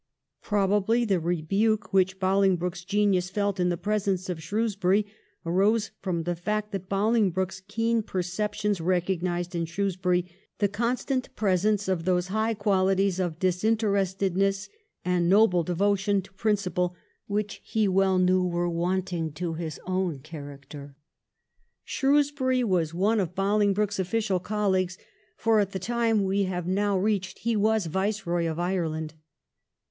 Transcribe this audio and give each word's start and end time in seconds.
Probably 0.41 1.05
the 1.05 1.19
rebuke 1.19 1.93
which 1.93 2.19
Bolingbroke's 2.19 2.83
genius 2.83 3.29
felt 3.29 3.59
in 3.59 3.69
the 3.69 3.77
presence 3.77 4.29
of 4.29 4.41
Shrewsbury 4.41 5.05
arose 5.45 5.91
from 5.99 6.23
the 6.23 6.35
fact 6.35 6.71
that 6.71 6.89
Bolingbroke's 6.89 7.61
keen 7.67 8.01
perceptions 8.01 8.81
recognised 8.81 9.53
in 9.53 9.65
Shrewsbury 9.65 10.25
the 10.57 10.67
constant 10.69 11.35
presence 11.35 11.87
of 11.87 12.05
those 12.05 12.29
high 12.29 12.55
qualities 12.55 13.19
of 13.19 13.37
disinterestedness 13.37 14.69
and 15.05 15.29
noble 15.29 15.61
devotion 15.61 16.23
to 16.23 16.33
principle 16.33 16.95
which 17.27 17.61
he 17.63 17.87
well 17.87 18.17
knew 18.17 18.43
were 18.43 18.67
wanting 18.71 19.31
to 19.33 19.53
his 19.53 19.79
own 19.85 20.17
character. 20.17 20.95
Shrewsbury 21.83 22.63
was 22.63 22.91
one 22.91 23.19
of 23.19 23.37
1714 23.37 23.37
SHREWSBURY 23.37 23.37
AND 23.37 23.37
BOLINGBROKE. 23.37 23.91
355 23.93 24.01
Bolingbroke's 24.01 24.01
oflScial 24.39 24.43
colleagues, 24.43 24.97
for 25.37 25.59
at 25.59 25.73
the 25.73 25.77
time 25.77 26.23
we 26.23 26.45
have 26.45 26.65
now 26.65 26.97
reached 26.97 27.37
he 27.45 27.55
was 27.55 27.85
Viceroy 27.85 28.47
of 28.49 28.57
Ireland. 28.57 29.13